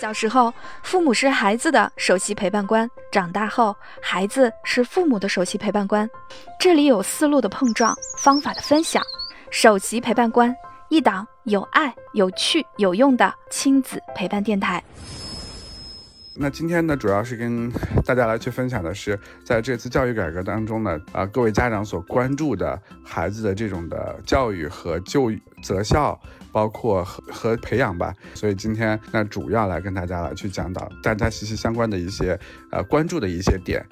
[0.00, 0.52] 小时候，
[0.82, 6.08] 父母是孩子的首席陪伴官；长大后，孩子是父母的首席陪伴官。
[6.58, 9.02] 这里有思路的碰撞，方法的分享。
[9.50, 10.56] 首席陪伴官，
[10.88, 14.82] 一档有爱、有趣、有用的亲子陪伴电台。
[16.42, 17.70] 那今天呢，主要是跟
[18.02, 25.30] 大家来去分享的是，在这次教育改革当中呢，啊，各位家长所关注的孩子的这种的教育和就
[25.62, 26.18] 择校，
[26.50, 28.14] 包括和和培养吧。
[28.32, 33.84] 所以今天那主要来跟大家来去讲到大家息息相关的一些呃关注的一些点。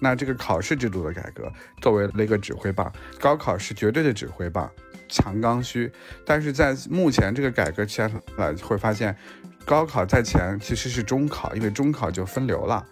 [0.00, 4.70] 那这个考试制度的改革作为了一个指挥棒，高考是绝对的指挥棒，
[5.10, 5.92] 强刚需。
[6.24, 9.14] 但是在目前这个改革下来，会发现。
[9.64, 12.84] 高考在前其实是中考，因为中考就分流了，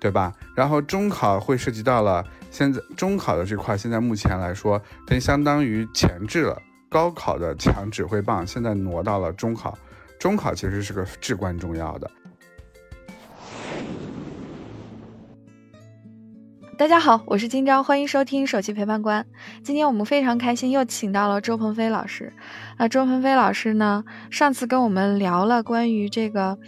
[0.00, 0.32] 对吧？
[0.54, 9.76] 然后中考会涉及到了现在中考的这块，现在目前来说，它相当于前置了高考的强指挥棒，现在挪到了中考。
[10.18, 12.10] 中考其实是个至关重要的。
[16.78, 19.24] 大家好，我是金钊，欢迎收听首席陪伴官。
[19.62, 22.30] 今天我们非常开心，又请到了周鹏飞老师。
[22.76, 26.58] 那周鹏飞老师呢，上次跟我们聊了关于这个，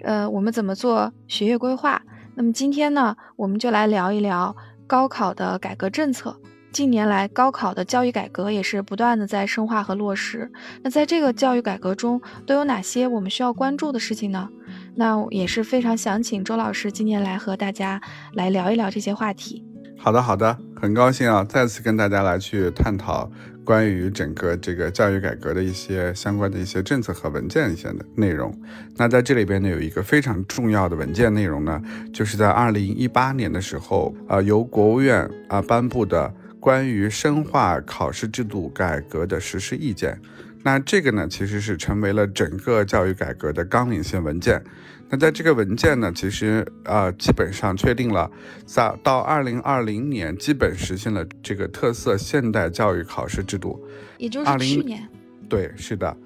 [0.00, 2.02] 呃，我们怎么做学业规划。
[2.34, 4.56] 那么今天呢，我们就来聊一聊
[4.88, 6.36] 高考的改革政策。
[6.72, 10.50] 近年来，高考的教育改革也是不断的在深化和落实。
[10.82, 14.48] 那在这个教育改革中，都有哪些我们需要关注的事情呢？
[14.94, 18.00] 那也是非常想请周老师今天来和大家
[18.34, 19.64] 来聊一聊这些话题。
[19.96, 23.30] 好的，好的，很高兴啊，再次跟大家来去探讨
[23.64, 28.52] 关于整个这个教育改革的一些相关的一些政策和文件一些的内容。
[28.96, 31.80] 那在这里边呢，有一个非常重要的文件内容呢，
[32.12, 40.20] 就是在二零一八年的时候啊，由国务院啊颁布的关于深化考试制度改革的实施意见。
[40.62, 44.62] 那这个呢，其实是成为了整个教育改革的纲领性文件。
[45.08, 48.30] 那在这个文件呢，其实呃，基本上确定了，
[48.64, 53.78] 在到二零二零年，基本实现了这个特色现代教育考试制度。
[54.16, 55.06] 也就是去年。
[55.50, 56.16] 对，是的，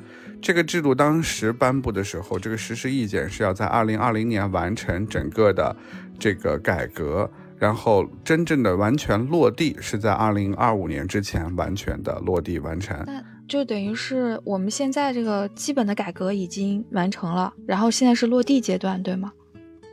[0.41, 5.75] 这个制度当时颁布的时候，这个实施意见是要在二零二零年完成整个的
[6.17, 12.97] 这个改革，然后真正的完全落地是在二零二五年之前完全的落地完成。
[13.49, 19.33] 就等于是我们现在这个基本的改革已经完成了，然后现在是落地阶段，对吗？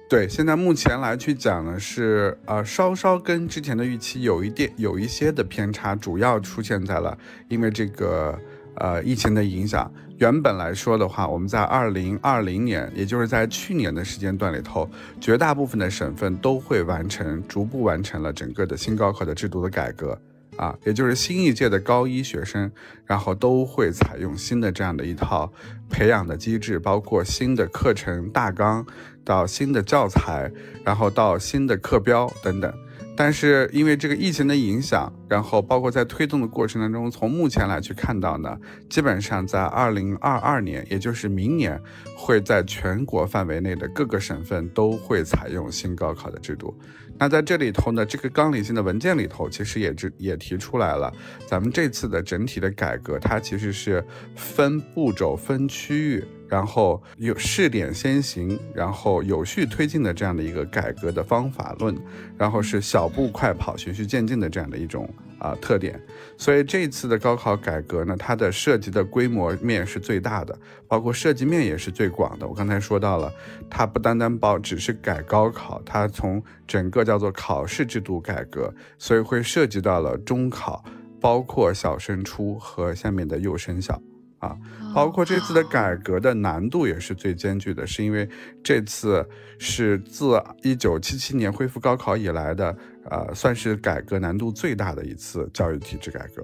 [0.09, 8.37] 对，现在目前来去讲呢，是呃稍稍跟之前的预期有一点有一些的偏差，主要出现在了因为这个
[8.75, 9.91] 呃疫情的影响。
[10.19, 14.87] 原本来说的话，我们在二零二零年，也就是在去年的时间段里头，
[15.19, 20.17] 绝大部分的省份都会完成逐步完成了整个的新高考的制度的改革。
[20.57, 22.71] 啊，也就是新一届的高一学生，
[23.05, 25.51] 然后都会采用新的这样的一套
[25.89, 28.85] 培养的机制，包括新的课程大纲，
[29.23, 30.51] 到新的教材，
[30.83, 32.73] 然后到新的课标等等。
[33.15, 38.57] 但是因为这个疫情的影响，然后包括在推动的过程当中，从目前来去看到呢，
[38.89, 41.79] 基本上在二零二二年，也就是明年，
[42.17, 46.75] 会在全国范围内的各个省份都会采用新高考的制度。
[47.19, 51.13] 那在这里头呢，这个纲领性的文件里头，其实也只也提出来了，
[51.47, 54.03] 咱们这次的整体的改革，它其实是
[54.35, 61.95] 分步骤、分区域，然后有试点先行，然后有序推进的这样的一个改革的方法论，
[62.37, 65.09] 然后是小步快跑、循序渐进的这样的一种。
[65.39, 66.01] 啊，特点，
[66.37, 72.47] 所以这次的高考改革呢，它的涉及的规模面是最大的，包括涉及面也是最广的。
[72.47, 73.29] 我刚才说到了，
[73.69, 80.81] 它不单单包只是改高考，它从整个叫做考试制度改革，所以会涉及到了中考，
[81.19, 84.01] 包括小升初和下面的幼升小。
[84.43, 84.57] 啊，
[84.93, 88.27] 包括这次的改革的难度也是最艰巨的，是因为
[88.61, 89.25] 这次
[89.57, 92.75] 是自一九七七年恢复高考以来的，
[93.09, 96.43] 呃，算是改革难度最大的一次教育体制改革，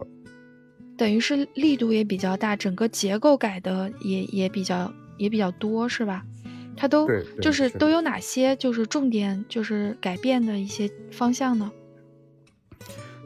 [0.98, 6.23] 等于是力度也比较大，整个结构改的也也比较也比较多，是吧？
[6.78, 7.09] 它都
[7.41, 11.70] 就是都有哪些就是重点就是改变的一些方向呢？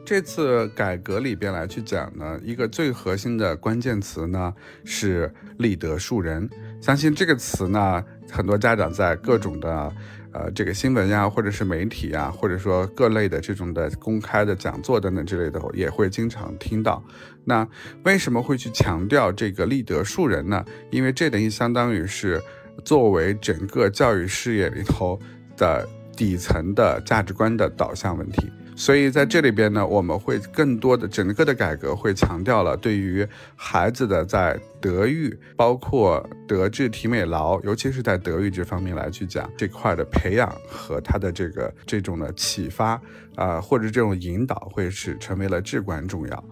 [0.04, 4.52] 这次改革里边来去讲呢，一个最核心的关键词呢
[4.84, 6.48] 是“立德树人”。
[6.82, 9.90] 相信这个词呢，很多家长在各种的
[10.32, 17.02] 呃这个新闻呀，或者是媒体呀，或者说各类的这种的公开的讲座等等之类的，也会经常听到。
[17.42, 17.66] 那
[18.02, 20.62] 为什么会去强调这个“立德树人”呢？
[20.90, 22.38] 因为这等于相当于是
[22.84, 25.18] 作为整个教育事业里头
[25.56, 28.52] 的底层的价值观的导向问题。
[28.76, 43.00] 所以在这里边呢，我们会更多的整个的改革会强调了对于孩子的在德育，包括德智体美劳，尤其是在德育这方面来去讲这块的培养和他的这个这种的启发
[43.36, 46.44] 啊，或者这种引导，会是成为了至关重要。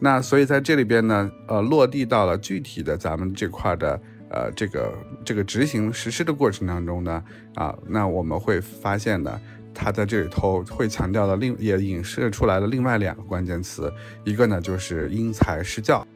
[0.00, 4.92] 那所以在这里边呢，呃，落地到了具体的咱们这块的呃这个
[5.24, 7.22] 这个执行实施的过程当中呢，
[7.54, 9.40] 啊，那我们会发现呢。
[9.74, 13.92] 他在这里头会强调的另也影射出来的另外两个关键词，
[14.24, 16.06] 一个呢就是因材施教。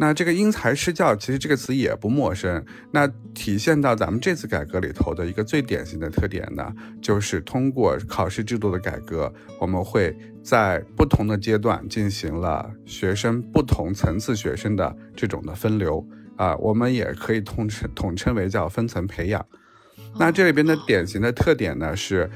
[0.00, 2.64] 那这个因材施教其实这个词也不陌生。
[2.92, 3.04] 那
[3.34, 6.72] 体现到咱们这次改革里头的一个最典型的特点呢，
[7.02, 19.44] 就是通过考试制度的改革，我们会在不同的阶段进行了学生不同层次学生的这种的分流啊，我们也可以统称统称为叫分层培养。
[20.16, 22.30] 那这里边的典型的特点呢是。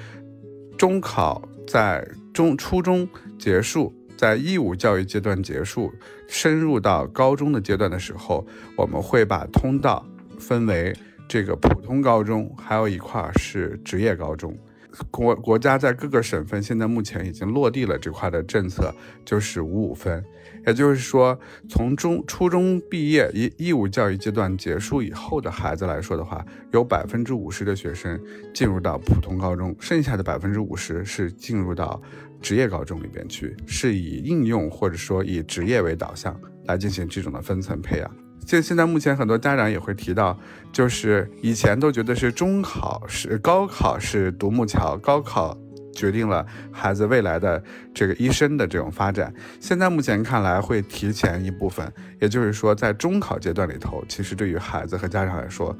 [0.83, 3.09] 中考在中初中
[3.39, 5.93] 结束，在义务教育阶段结束，
[6.27, 8.45] 深入到高中的阶段的时候，
[8.77, 10.05] 我们会把通道
[10.41, 10.93] 分为
[11.29, 14.59] 这个普通高中，还有一块是职业高中。
[15.11, 18.95] 国国家在各个省份现在目前已经落地了这块的政策，
[19.25, 20.23] 就是五五分，
[20.67, 28.21] 也就是说，从中初中毕业义义务教育阶段结束以后的孩子来说的话，有百分之五十的学生
[28.53, 32.01] 进入到普通高中，剩下的百分之五十是进入到
[32.41, 38.22] 职业高中里边去，是以应用或者说以职业为导向来进行这种的分层培养。
[38.45, 40.39] 就现在目前很多家长也会提到，
[40.73, 45.57] 就是以前都觉得是中考是高考是独木桥，高考
[45.95, 47.63] 决定了孩子未来的
[47.95, 49.33] 这个一生的这种发展。
[49.61, 51.91] 现在目前看来会提前一部分，
[52.21, 55.77] 也就是说在中考阶段里头，其实对于孩子和家长来说，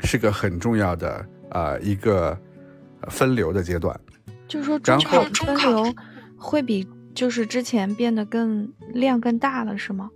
[0.00, 2.36] 是个很重要的呃一个
[3.08, 3.98] 分流的阶段。
[4.48, 5.94] 就是说中考分流
[6.36, 10.10] 会比就是之前变得更量更大了，是吗？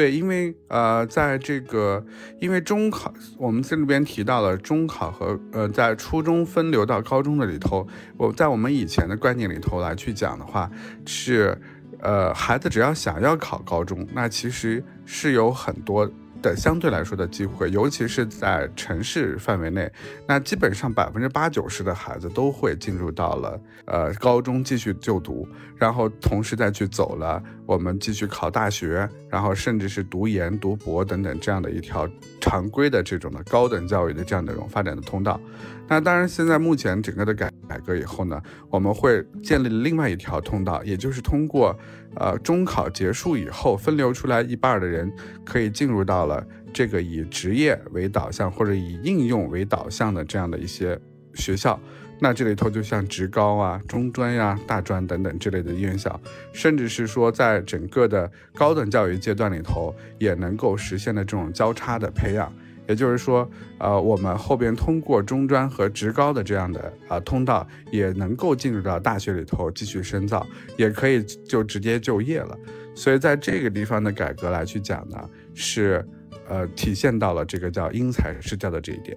[0.00, 2.02] 对，因为呃，在这个，
[2.38, 7.86] 因为中考，我们这里边提到了中考和呃，在初中分流到高中的里头，
[8.16, 10.70] 我在我们以前的观念里头来去讲的话，
[11.04, 11.54] 是，
[11.98, 16.10] 呃，孩子只要想要考高中，那其实是有很多。
[16.42, 19.90] 的相对来说的机会，尤其是在城市范围内，
[20.26, 25.46] 那基本上百分之八九十的孩子都会进入到了呃高中继续就读，
[25.76, 32.08] 然后同时再去走了我们继续考大学，然后甚至是读研、读博等等这样的一条
[32.40, 35.40] 常规的这种的高等教育的这样的一种发展的通道。
[35.88, 41.78] 那当然，现在目前整个的改改革以后呢，我们会建立另外一条通道，也就是通过。
[42.16, 45.08] 呃，中考结束以后，分流出来一半的人
[45.44, 51.00] 可以进入到了这个以职业为导向或者以应用为导向的这样的一些
[51.34, 51.78] 学校。
[52.18, 56.20] 那这里头就像职高啊、中专呀、大专等等这类的院校，
[56.52, 62.52] 甚至是说在整个的高等教育阶段里头，也能够实现的这种交叉的培养。
[62.90, 63.48] 也就是说，
[63.78, 70.44] 呃，我们后边通过中专和职高的这样的啊通道，也能够进入到大学里头继续深造，
[70.76, 72.58] 也可以就直接就业了。
[72.96, 75.16] 所以在这个地方的改革来去讲呢，
[75.54, 76.04] 是
[76.48, 79.16] 呃体现到了这个叫因材施教的这一点。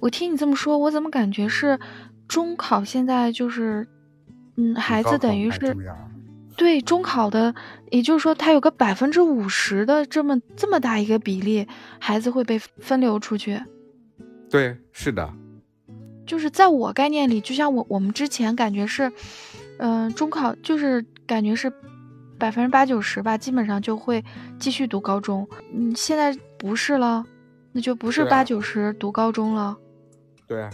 [0.00, 1.76] 我听你这么说，我怎么感觉是
[2.28, 3.84] 中考现在就是，
[4.56, 5.76] 嗯，孩子等于是。
[6.58, 7.54] 对中考的，
[7.92, 11.64] 也就是说，他有个百分之五十的这么这么大一个比例，
[12.00, 13.62] 孩子会被分流出去。
[14.50, 15.32] 对，是的。
[16.26, 19.10] 就是在我概念里，就像我我们之前感觉是，
[19.78, 21.72] 嗯，中考就是感觉是
[22.36, 24.22] 百分之八九十吧，基本上就会
[24.58, 25.48] 继续读高中。
[25.72, 27.24] 嗯，现在不是了，
[27.70, 29.76] 那就不是八九十读高中了。
[30.48, 30.68] 对啊。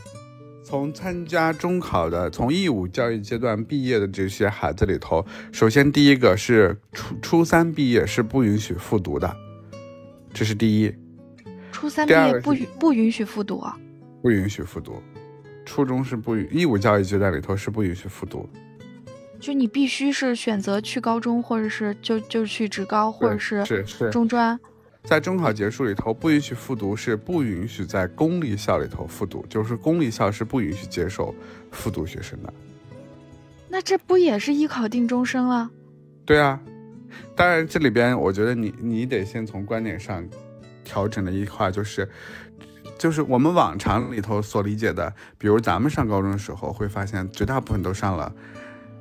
[0.64, 9.36] 从参加中考的，从义务教育阶段毕业的这些孩子里头，首先第一个是初初三毕业是不允许复读的，
[10.32, 10.92] 这是第一。
[11.70, 13.78] 初三毕业不允不允许复读啊？
[14.22, 15.02] 不允许复读，
[15.66, 18.48] 初中是不允义务教育阶段里头是不允许复读，
[19.38, 24.58] 就你必须是选择去高中，或者是就就去职高，或者是是是中专。
[25.04, 31.34] 在中考结束里头，不允许复读，是不允许在公立校里头复读，就是公立校是不允许接受
[31.70, 32.52] 复读学生的。
[33.68, 35.70] 那这不也是艺考定终身了？
[36.24, 36.58] 对啊，
[37.36, 40.26] 当然这里边我觉得你你得先从观点上
[40.82, 42.08] 调整的一块，就是
[42.96, 48.32] 就是我们往常里头所理解的，比如咱们上高中的时候，会发现绝大部分都上了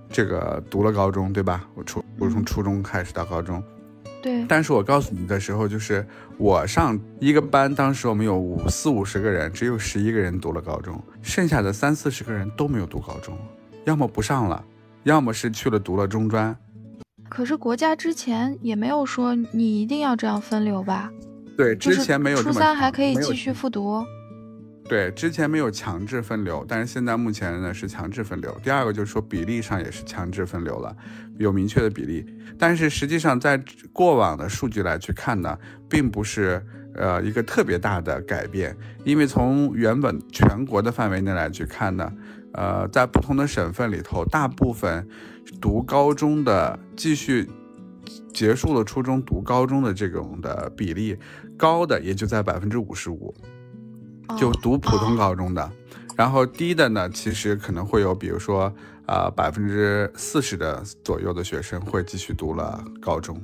[0.10, 1.66] 这个读了高中，对吧？
[1.76, 3.64] 我初我从初中开始到高中。
[4.24, 13.38] 对，但是我告诉你的时候，就是我上一个班，当时我们有五四五十个人，只有十一个人读了高中，剩下的三四十个人都没有读高中，
[13.84, 14.64] 要么不上了，
[15.04, 16.56] 要么是去了读了中专。
[17.28, 21.12] 可是国家之前也没有说你一定要这样分流吧？
[21.58, 22.42] 对，之前没有。
[22.42, 24.02] 初三还可以继续复读。
[24.88, 28.56] 对，之前没有强制分流，但是现在目前呢是强制分流。
[28.62, 30.96] 第二个就是说比例上也是强制分流了，
[31.38, 32.26] 有明确的比例。
[32.60, 33.64] 但是实际上在
[33.94, 35.58] 过往的数据来去看呢，
[35.90, 36.62] 并不是
[36.96, 38.76] 呃一个特别大的改变，
[39.06, 42.14] 因为从原本全国的范围内来去看呢，
[42.54, 45.08] 呃，在不同的省份里头，大部分
[45.62, 47.50] 读高中的继续
[48.34, 51.18] 结束了初中读高中的这种的比例
[51.58, 53.34] 高的也就在百分之五十五。
[54.38, 55.72] 就读普通高中的，
[56.16, 58.74] 然后低的呢，其实可能会有，比如说，
[59.06, 63.40] 呃，百分之四十的左右的学生会继续读了高中。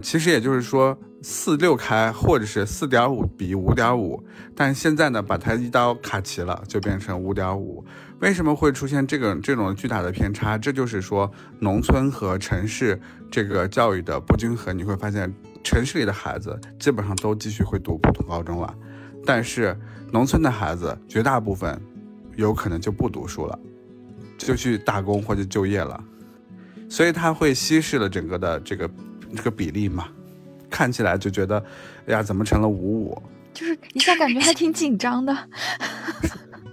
[0.00, 4.22] 其实也就是说，四六开或者是四点五比五点五，
[4.56, 7.84] 但现在呢，把它一刀卡齐了，就变成五点五。
[8.18, 10.58] 为什么会出现这个这种巨大的偏差？
[10.58, 11.30] 这就是说，
[11.60, 14.76] 农村和城市这个教育的不均衡。
[14.76, 15.32] 你会发现，
[15.62, 18.74] 城市里的孩子基本上都继续会读普通高中了。
[19.24, 19.76] 但是
[20.10, 21.80] 农村的孩子绝大部分
[22.36, 23.58] 有可能就不读书了，
[24.36, 26.02] 就去打工或者就业了，
[26.88, 28.90] 所以他会稀释了整个的这个
[29.36, 30.08] 这个比例嘛，
[30.68, 31.58] 看起来就觉得，
[32.06, 33.22] 哎呀，怎么成了五五？
[33.54, 35.36] 就是一下感觉还挺紧张的。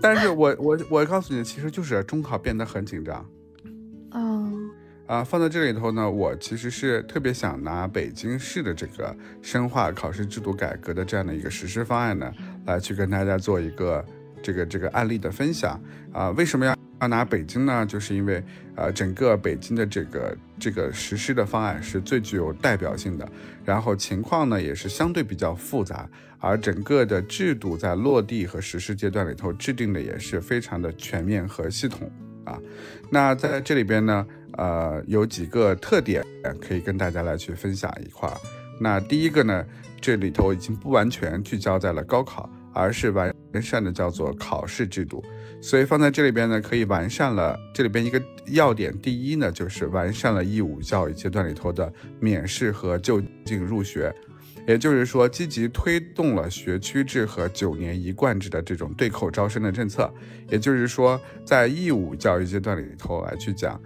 [0.01, 3.25] 但是我我我告诉你，其实就是中考变得很紧张。
[5.10, 12.32] 啊，放在这里头呢，我其实是特别想拿北京市的这个深化考试制度改革的这样的一个实施方案呢，
[12.68, 14.06] 来去跟大家做一个
[14.39, 15.82] 这个这个案例的分享
[16.13, 16.30] 啊。
[16.38, 17.84] 为什么要要拿北京呢？
[17.88, 18.44] 就是因为
[18.75, 23.28] 呃，整个北京的这个这个实施的方案是最具有代表性的，
[23.66, 32.12] 然后情况呢也是相对比较复杂，而整个的制度在落地和实施阶段里头制定的也是非常的全面和系统
[32.46, 32.60] 啊。
[33.10, 34.24] 那在这里边呢。
[34.60, 36.22] 呃，有几个特点
[36.60, 38.36] 可以跟大家来去分享一块儿。
[38.78, 39.66] 那第一个呢，
[40.01, 45.24] 这里头已经不完全聚焦在了高考，而是完善的叫做考试制度。
[45.62, 48.94] 所以放在这里边呢，可以完善了这里边一个要点。
[49.00, 54.13] 第一呢，就是完善了义务教育阶段里头的免试和就近入学，
[54.68, 60.13] 也就是说，积极推动了学区制和九年一贯制的这种对口招生的政策。
[60.50, 63.80] 也就是说，在义务教育阶段里头来去讲。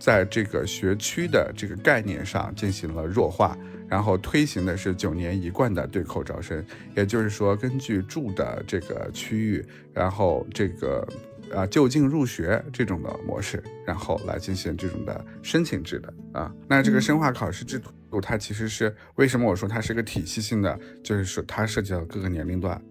[0.00, 6.64] 在这个学区的这个概念上进行了弱化，然后推行的是九年一贯的对口招生，
[6.96, 11.06] 也就是说，根据住的这个区域，然后这个
[11.54, 16.50] 啊就近入学这种的模式，然后来进行这种的申请制的啊。
[16.66, 22.82] 那这个深化考试制度，它其实是为什么我说它是个体系性的，就是说它涉及到各个年龄段，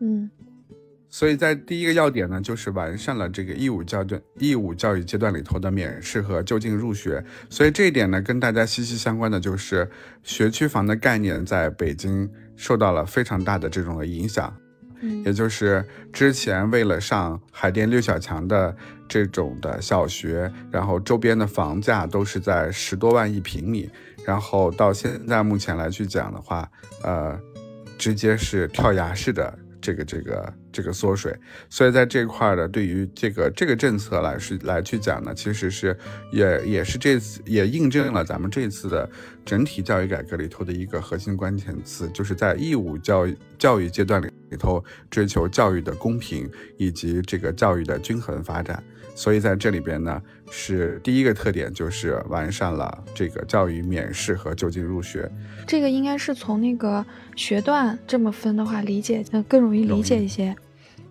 [0.00, 0.30] 嗯。
[1.10, 7.24] 所以在第一个要点呢，就是完善了这个义务教育义务教育阶段里头的免试和就近入学。
[7.48, 9.90] 所以这一点呢，跟大家息息相关的就是
[10.22, 14.54] 学区房的概念在北京受到了非常大的这种的影响。
[15.00, 18.76] 嗯，也就是之前为了上海淀六小强的
[19.08, 23.88] 这种的小学，然后周边的房价都是在十多万一平米，
[24.26, 26.68] 然后到现在目前来去讲的话，
[27.02, 27.40] 呃，
[27.96, 29.58] 直接是跳崖式的。
[29.80, 31.34] 这个这个这个缩水，
[31.68, 35.96] 所以在这块儿呢，对于这个这个政策来是来去讲呢，其实是
[36.32, 39.08] 也也是这次也印证了咱们这次的
[39.44, 48.82] 整体教育改革里头的一个核心关键词，就是在义务教育教育阶段里里头追求教育的公平以及这个教育的均衡发展。
[49.18, 55.28] 所以在这里边呢，是第一个特点，就是完善了这个教育免试和就近入学。
[55.66, 60.54] 这个应该是从那个学段这么分的话，理解呃更容易理解一些。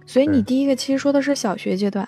[0.06, 2.08] 所以你第一个其实说的是小学阶段，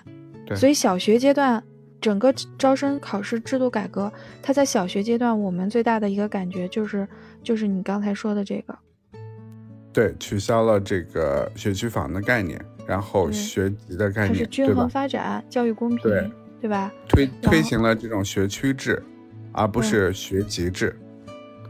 [0.56, 1.62] 所以小学阶段
[2.00, 4.10] 整个招生考试制度改革，
[4.42, 7.06] 它在小学阶段我们最大的一个感觉就是
[7.42, 8.74] 就是你刚才说的这个，
[9.92, 12.60] 对，取消了这个学区房的概念。
[12.86, 16.30] 然后学籍的概念，是均衡发展、教育公平，对
[16.62, 16.92] 对吧？
[17.08, 19.00] 推推行了这种学区制，
[19.52, 20.98] 而不是学籍制。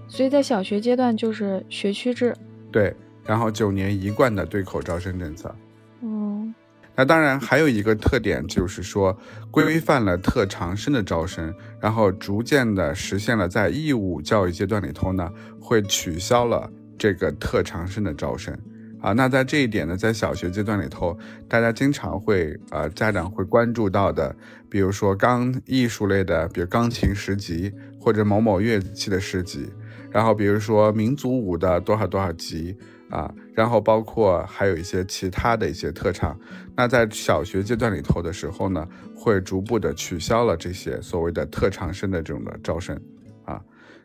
[0.08, 2.34] 所以在小学阶段就是学区制。
[2.72, 2.96] 对，
[3.26, 5.54] 然后九年一贯的对口招生政策。
[6.00, 6.54] 嗯，
[6.96, 9.14] 那当然还有一个特点就是说，
[9.50, 18.54] 规范了特长生的招生，然后逐渐的实现了在义务教育阶段里头呢，会取消了这个特长生的招生。
[19.00, 24.36] 啊，那在这一点呢，在小学阶段里头，大家经常会呃，家长会关注到的，
[24.68, 29.72] 比如说钢艺术类的，比如钢琴十级或者某某乐器的十级，
[30.10, 32.76] 然后比如说民族舞的多少多少级
[33.08, 36.38] 啊，然后包括还有一些其他的一些特长。
[36.76, 43.00] 那在小学阶段里头的时候呢，会逐步的取消了这些所谓的特长生的这种的招生。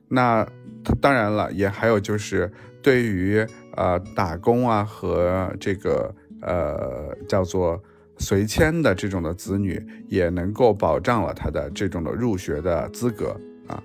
[0.08, 0.48] 那
[1.02, 3.46] 当然了，也还有就是对于
[3.76, 7.82] 呃打工啊和这个呃叫做
[8.18, 13.36] 随迁的这种的子女，也能够保障了他的这种的入学的资格
[13.68, 13.82] 啊。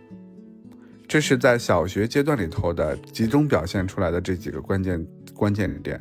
[1.09, 6.01] 这是在小学阶段里头的集中表现出来的这几个关键关键点。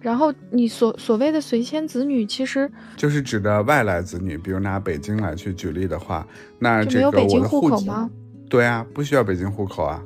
[0.00, 6.26] 然后你所所谓的随迁子女，其实就是指的外来子女，比如拿北京来去举例的话，
[6.58, 8.10] 那这个北京户口吗？
[8.48, 10.02] 对啊，不需要北京户口啊，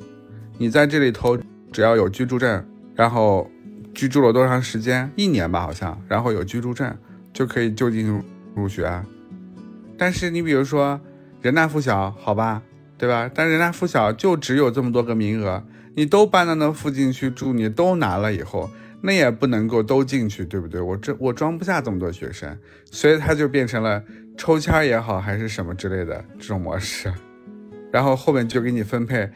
[0.57, 1.37] 你在这里头
[1.71, 2.65] 只要有居住证，
[2.95, 3.49] 然后
[3.93, 6.95] 居住了多长时间，一年吧好像，然后有居住证
[7.31, 8.23] 就可以就近
[8.55, 8.89] 入学。
[9.97, 10.99] 但是你比如说
[11.41, 12.61] 人大附小，好吧，
[12.97, 13.29] 对吧？
[13.33, 15.63] 但人大附小就只有这么多个名额，
[15.95, 18.69] 你都搬到那附近去住，你都拿了以后。
[19.01, 20.81] 那也不能够都进去，对不对？
[20.81, 22.57] 我这我装不下这么多学生，
[22.91, 24.03] 所以他就变成了
[24.37, 27.09] 抽签也好，还是什么之类的这种模式。
[27.91, 29.29] 然后后面就给你分配，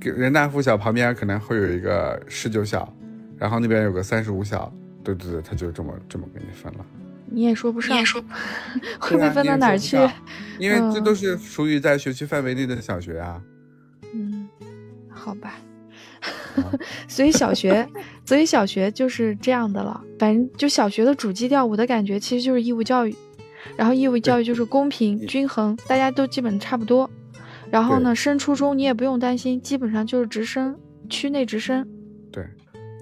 [0.00, 2.92] 给人大附小旁边可能会有一个十九小，
[3.36, 4.72] 然后那边有个三十五小，
[5.04, 6.86] 对对对，他就这么这么给你分了。
[7.30, 8.22] 你也说不上，你也说
[8.98, 9.98] 会被分到哪儿去？
[10.58, 13.40] 因为这都是属于在学区范围内的小学啊。
[14.14, 14.48] 嗯，
[15.10, 15.54] 好吧。
[17.06, 17.86] 所以小学，
[18.24, 20.02] 所以小学就是这样的了。
[20.18, 23.14] 反正就小学的主基调，我的感觉其实就是义务教育。
[23.76, 27.08] 然后义务教育就是公平均衡，大家都基本差不多。
[27.70, 31.86] 然后呢，升初中你也不用担心，基本上就是直升，区内直升。
[32.32, 32.46] 对。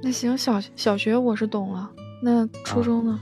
[0.03, 1.91] 那行，小小学我是懂了。
[2.23, 3.21] 那初中呢？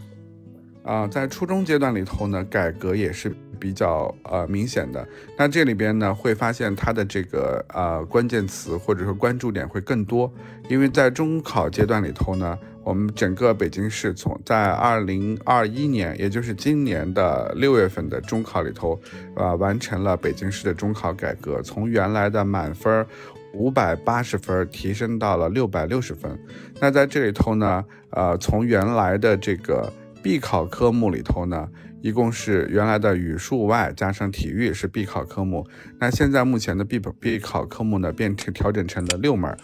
[0.85, 3.35] 啊，在初中阶段里头呢，改革也是。
[3.57, 5.09] 比较呃明显的，
[5.39, 10.31] 那这里边呢会发现它的这个呃关键词或者说关注点会更多，
[10.69, 19.01] 因为在中考阶段里头呢，我们整个北京市从在二零二一年，也就是今年的六月份的中考里头，
[19.35, 23.07] 呃完成了北京市的中考改革，从原来的满分
[23.55, 26.39] 五百八十分提升到了六百六十分。
[26.81, 29.91] 那在这里头呢，呃从原来的这个
[30.23, 31.69] 必考科目里头呢。
[32.05, 35.67] 一共是原来的语数外加上体育是必考科目，
[35.99, 39.57] 那现在目前的必必考科目呢变成调整成了六门，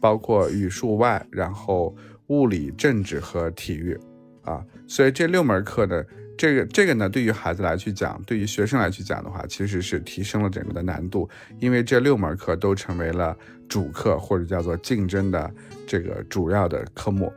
[0.00, 1.94] 包括语数外，然后
[2.28, 3.98] 物理、政治和体育，
[4.42, 6.04] 啊，所以这六门课呢，
[6.36, 11.28] 这个这个呢，对于孩子来去讲，对于学生来去讲的话，其实是提升了整个的难度，
[11.60, 13.36] 因为这六门课都成为了
[13.68, 15.50] 主课或者叫做竞争的
[15.86, 17.32] 这个主要的科目，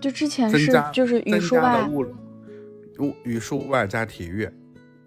[0.00, 1.88] 就之前是就是语数外。
[2.98, 4.48] 物语数外加体育，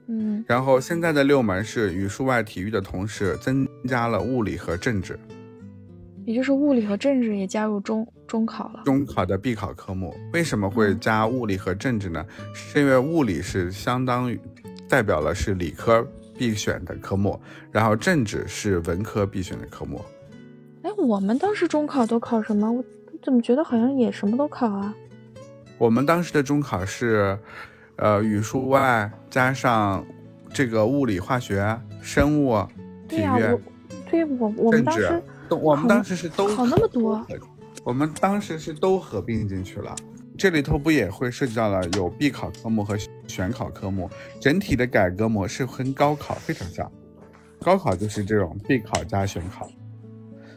[0.06, 5.18] 嗯，然后现在的六门是语数外体育的同时增加了物理和政治，
[6.30, 8.84] 也就是物理和政治也加入中中考了。
[8.86, 12.24] 中考的必考科目为什么会加物理和政治呢？
[12.54, 14.40] 是因为物理是相当于
[14.88, 20.00] 代表了是理科必选的科目，然后政治是文科必选的科目。
[20.84, 22.72] 哎，我们当时中考都考什么？
[22.72, 22.84] 我
[23.24, 24.94] 怎么觉得好像也什么都考啊？
[25.80, 27.36] 我们当时的中考是。
[28.02, 30.06] 呃，语数外加上
[30.54, 32.58] 这个物理、化学、生物、
[33.10, 33.60] 体育，
[34.10, 35.22] 对我我们当时，
[35.56, 37.26] 我们当时是都考那么多，
[37.84, 39.96] 我们当时是都合并进去了。
[40.38, 44.10] 这里头不也会涉及到了有必考科目和选考科目，
[44.40, 46.90] 整体的改革模式跟高考非常像，
[47.62, 49.70] 高考就是这种必考加选考，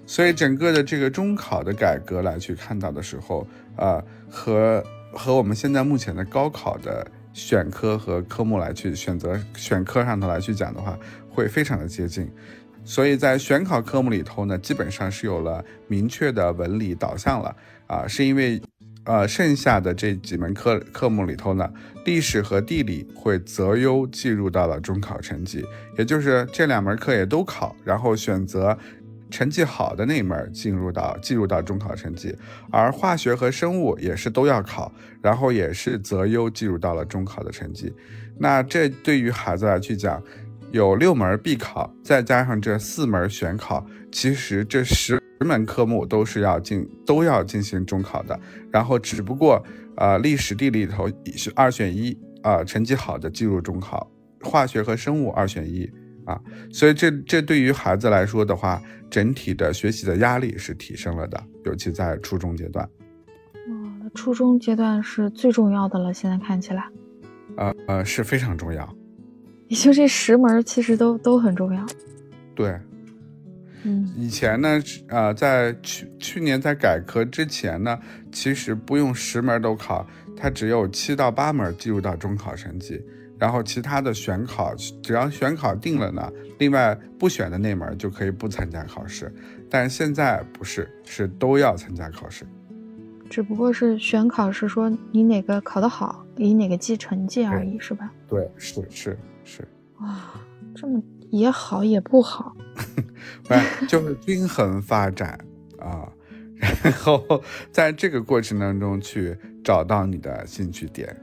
[0.07, 7.07] 所以整个的这个中考的改革来去看到的时候，呃，和和我们现在目前的高考的。
[7.35, 10.99] 选科和科目来去选择选科上头来去讲的话，
[11.31, 12.31] 会非常的接近，
[12.85, 18.61] 所以在选考科目里头呢，基本上是有了明确的文理导向了啊，是因为
[19.05, 21.71] 呃剩下的这几门科科目里头呢，
[22.05, 25.65] 历史和地理会择优计入到了中考成绩，
[25.97, 28.77] 也就是这两门课也都考，然后选择。
[29.31, 32.37] 成绩好的那门进入到进入到中考成绩，
[32.71, 34.93] 而化学和生物也是都要考，
[35.23, 37.91] 然后也是择优计入到了中考的成绩。
[38.37, 40.23] 那这对于孩子来去讲，
[40.73, 48.39] 有六门必考，再加上这四门选考，其实这十门科目都是要进都要进行中考的。
[48.71, 49.63] 然后只不过
[49.97, 55.89] 呃历史地理里头是二选一啊，成绩好的进入中考，化学和生物二选一。
[56.25, 56.41] 啊，
[56.73, 58.81] 所以这这对于孩子来说的话，
[59.11, 62.89] 整体的学习的压力是提升了的，尤其在初中阶段。
[63.67, 66.89] 哦，初中阶段是最重要的了，现在看起来。
[67.57, 68.89] 呃呃，是非常重要。
[69.73, 71.83] 也就这十门其实都都很重要。
[72.55, 72.79] 对，
[73.85, 77.99] 嗯，以前呢，呃，在去去年在改革之前呢，
[78.31, 80.07] 其实不用十门都考，
[80.37, 83.03] 它只有七到八门计入到中考成绩，
[83.39, 89.35] 然后其他的选考，只要选考定了呢，另外不选的那门就可以不参加考试。
[89.71, 92.45] 但现在不是，是都要参加考试。
[93.31, 98.13] 只不过是选考是说你哪个考得好，以哪个记成绩而已，是吧？
[98.29, 99.67] 对，是是是。
[100.01, 100.19] 哇，
[100.75, 102.55] 这么也好也不好，
[103.89, 105.39] 就是均衡发展
[105.79, 106.11] 啊，
[106.83, 111.17] 然后在这个过程当中去找到你的兴趣点。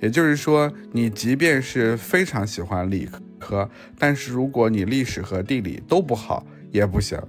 [0.00, 3.06] 也就是说，你即便是非常喜欢理
[3.38, 7.20] 科，但是如果你历史和地理都不好，也不行。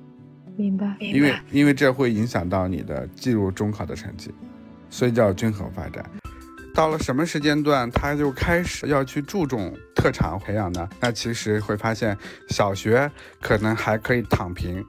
[0.55, 4.33] 明白，因为因为这会影响到你的进入中考的成绩，
[4.89, 6.09] 所以叫均衡发展。
[6.73, 10.87] 到了什么时间段，他就开始要去注重特长培养呢？
[10.99, 12.17] 那其实会发现，
[12.49, 13.09] 小学
[13.41, 14.83] 可能还可以躺平。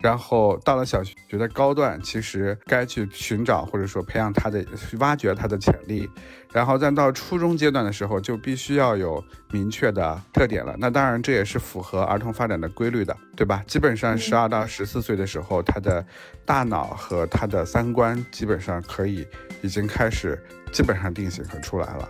[0.00, 6.08] 然后到了小学的高段，其实该去寻找或者说培养他的、去挖掘他的潜力。
[6.52, 10.74] 然后再到初中阶段的时候，就必须要有明确的特点了。
[10.78, 13.62] 那当然这也是符合儿童发展的规律的，对吧？
[13.66, 16.04] 基本上十二到十四岁的时候，他的
[16.44, 19.24] 大脑和他的三观基本上可以
[19.62, 20.36] 已经开始
[20.72, 22.08] 基本上定型和出来了。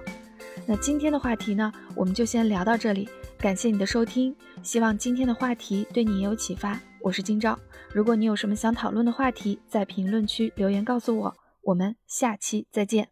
[0.64, 3.08] 那今天的话题呢，我们就先聊到这里。
[3.36, 6.78] 感谢你的收听，希望今天的话题对你也有启发。
[7.02, 7.58] 我是今朝，
[7.94, 11.36] 如果你有什么想讨论的话题，在评论区留言告诉我。
[11.62, 13.08] 我们下期再见。